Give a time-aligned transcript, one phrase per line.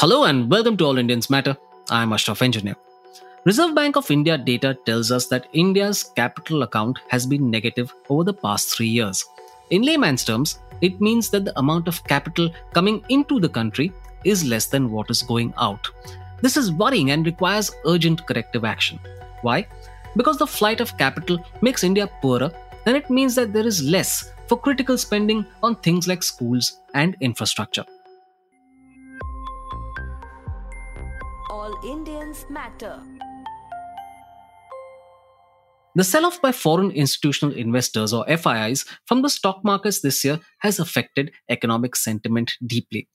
[0.00, 1.54] Hello and welcome to All Indians Matter.
[1.90, 2.74] I am Ashraf Engineer.
[3.44, 8.24] Reserve Bank of India data tells us that India's capital account has been negative over
[8.24, 9.22] the past three years.
[9.68, 13.92] In layman's terms, it means that the amount of capital coming into the country
[14.24, 15.90] is less than what is going out.
[16.40, 18.98] This is worrying and requires urgent corrective action.
[19.42, 19.66] Why?
[20.16, 22.50] Because the flight of capital makes India poorer,
[22.86, 27.18] and it means that there is less for critical spending on things like schools and
[27.20, 27.84] infrastructure.
[31.84, 33.00] Indians matter.
[35.94, 40.38] The sell off by foreign institutional investors or FIIs from the stock markets this year
[40.58, 43.08] has affected economic sentiment deeply.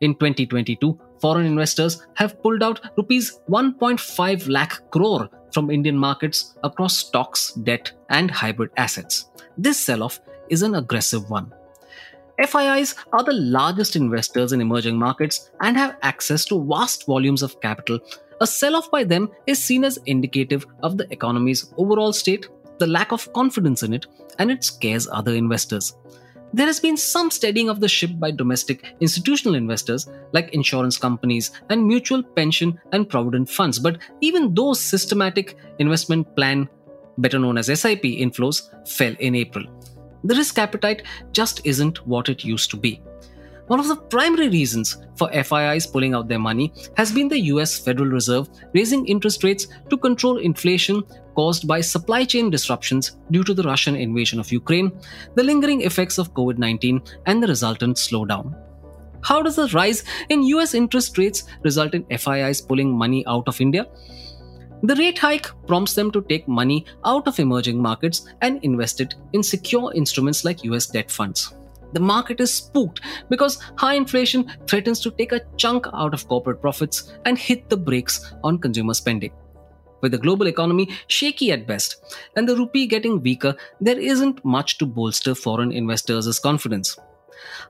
[0.00, 6.98] In 2022, foreign investors have pulled out rupees 1.5 lakh crore from Indian markets across
[6.98, 9.30] stocks, debt, and hybrid assets.
[9.56, 11.52] This sell off is an aggressive one.
[12.40, 17.60] FIIs are the largest investors in emerging markets and have access to vast volumes of
[17.60, 17.98] capital.
[18.40, 22.86] A sell off by them is seen as indicative of the economy's overall state, the
[22.86, 24.06] lack of confidence in it,
[24.38, 25.96] and it scares other investors.
[26.52, 31.50] There has been some steadying of the ship by domestic institutional investors like insurance companies
[31.68, 36.68] and mutual pension and provident funds, but even those systematic investment plan,
[37.18, 39.64] better known as SIP inflows, fell in April
[40.24, 41.02] the risk appetite
[41.32, 43.00] just isn't what it used to be.
[43.68, 47.78] One of the primary reasons for FIIs pulling out their money has been the US
[47.78, 51.02] Federal Reserve raising interest rates to control inflation
[51.34, 54.90] caused by supply chain disruptions due to the Russian invasion of Ukraine,
[55.34, 58.56] the lingering effects of COVID 19, and the resultant slowdown.
[59.20, 63.60] How does the rise in US interest rates result in FIIs pulling money out of
[63.60, 63.86] India?
[64.82, 69.14] The rate hike prompts them to take money out of emerging markets and invest it
[69.32, 71.54] in secure instruments like US debt funds.
[71.94, 76.60] The market is spooked because high inflation threatens to take a chunk out of corporate
[76.60, 79.32] profits and hit the brakes on consumer spending.
[80.00, 84.78] With the global economy shaky at best and the rupee getting weaker, there isn't much
[84.78, 86.96] to bolster foreign investors' confidence.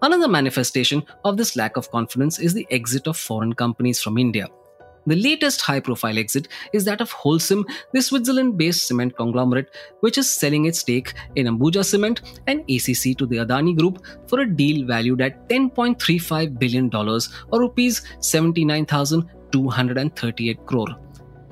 [0.00, 4.48] Another manifestation of this lack of confidence is the exit of foreign companies from India.
[5.06, 9.68] The latest high profile exit is that of Holcim, the Switzerland based cement conglomerate,
[10.00, 14.40] which is selling its stake in Ambuja Cement and ACC to the Adani Group for
[14.40, 17.20] a deal valued at $10.35 billion or
[17.60, 20.96] rupees 79,238 crore.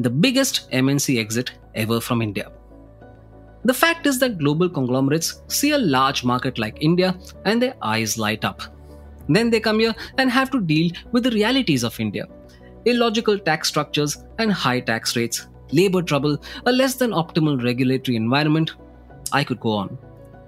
[0.00, 2.50] The biggest MNC exit ever from India.
[3.64, 8.18] The fact is that global conglomerates see a large market like India and their eyes
[8.18, 8.62] light up.
[9.28, 12.26] Then they come here and have to deal with the realities of India
[12.86, 18.72] illogical tax structures and high tax rates, labor trouble, a less than optimal regulatory environment.
[19.32, 19.98] I could go on.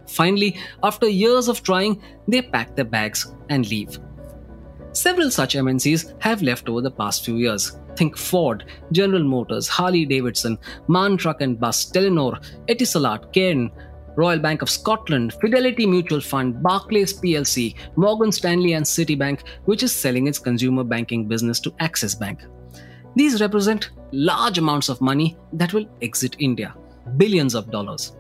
[0.06, 3.98] Finally, after years of trying, they pack their bags and leave.
[4.93, 7.78] Several such MNCs have left over the past few years.
[7.94, 10.56] Think Ford, General Motors, Harley Davidson,
[10.87, 13.71] MAN Truck and Bus, Telenor, Etisalat, Cairn,
[14.18, 19.92] Royal Bank of Scotland, Fidelity Mutual Fund, Barclays PLC, Morgan Stanley, and Citibank, which is
[19.92, 22.40] selling its consumer banking business to Axis Bank.
[23.14, 26.74] These represent large amounts of money that will exit India,
[27.16, 28.16] billions of dollars.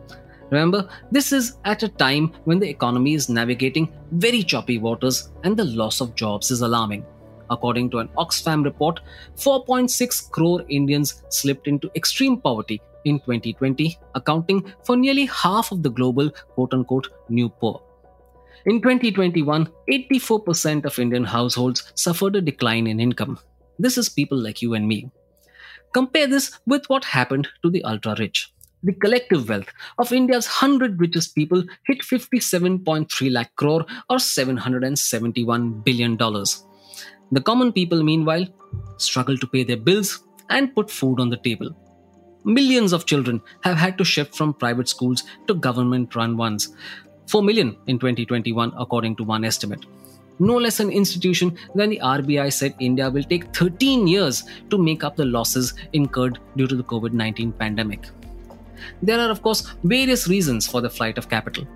[0.50, 5.56] Remember, this is at a time when the economy is navigating very choppy waters and
[5.56, 7.04] the loss of jobs is alarming.
[7.50, 9.00] According to an Oxfam report,
[9.34, 15.90] 4.6 crore Indians slipped into extreme poverty in 2020, accounting for nearly half of the
[15.90, 17.82] global quote unquote new poor.
[18.66, 23.38] In 2021, 84% of Indian households suffered a decline in income.
[23.78, 25.10] This is people like you and me.
[25.94, 28.52] Compare this with what happened to the ultra rich.
[28.82, 36.16] The collective wealth of India's 100 richest people hit 57.3 lakh crore or 771 billion
[36.16, 36.64] dollars.
[37.32, 38.46] The common people, meanwhile,
[38.96, 41.74] struggle to pay their bills and put food on the table.
[42.48, 46.74] Millions of children have had to shift from private schools to government run ones.
[47.26, 49.84] 4 million in 2021, according to one estimate.
[50.38, 55.04] No less an institution than the RBI said India will take 13 years to make
[55.04, 58.08] up the losses incurred due to the COVID 19 pandemic.
[59.02, 61.68] There are, of course, various reasons for the flight of capital.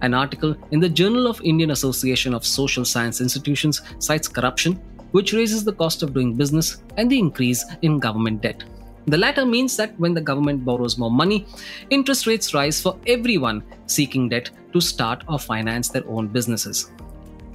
[0.00, 4.80] An article in the Journal of Indian Association of Social Science Institutions cites corruption,
[5.10, 8.64] which raises the cost of doing business and the increase in government debt.
[9.06, 11.46] The latter means that when the government borrows more money,
[11.90, 16.90] interest rates rise for everyone seeking debt to start or finance their own businesses.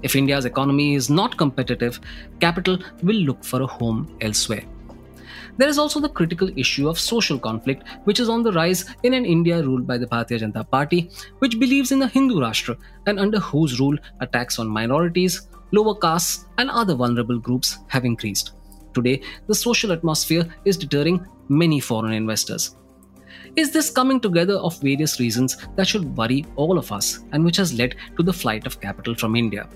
[0.03, 1.99] If India's economy is not competitive,
[2.39, 4.63] capital will look for a home elsewhere.
[5.57, 9.13] There is also the critical issue of social conflict, which is on the rise in
[9.13, 11.09] an India ruled by the Bharatiya Janata Party,
[11.39, 16.45] which believes in the Hindu Rashtra and under whose rule attacks on minorities, lower castes,
[16.59, 18.53] and other vulnerable groups have increased.
[18.93, 22.75] Today, the social atmosphere is deterring many foreign investors.
[23.55, 27.57] Is this coming together of various reasons that should worry all of us and which
[27.57, 29.67] has led to the flight of capital from India?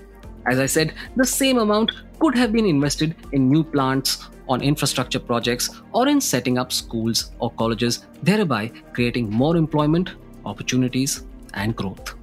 [0.46, 5.18] As I said, the same amount could have been invested in new plants, on infrastructure
[5.18, 10.10] projects, or in setting up schools or colleges, thereby creating more employment,
[10.44, 11.24] opportunities,
[11.54, 12.13] and growth.